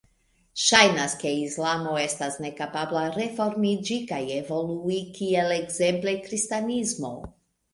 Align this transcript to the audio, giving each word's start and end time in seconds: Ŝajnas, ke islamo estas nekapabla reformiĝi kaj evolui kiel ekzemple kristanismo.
Ŝajnas, 0.59 1.11
ke 1.23 1.33
islamo 1.41 1.91
estas 2.03 2.39
nekapabla 2.45 3.03
reformiĝi 3.17 3.99
kaj 4.13 4.21
evolui 4.39 4.99
kiel 5.21 5.55
ekzemple 5.59 6.17
kristanismo. 6.31 7.15